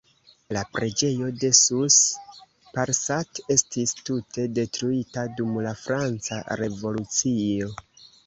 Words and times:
La 0.55 0.61
preĝejo 0.75 1.27
de 1.41 1.49
Sous-Parsat 1.57 3.41
estis 3.57 3.93
tute 4.09 4.45
detruita 4.59 5.27
dum 5.41 5.59
la 5.69 5.75
franca 5.85 6.41
revolucio. 6.63 7.71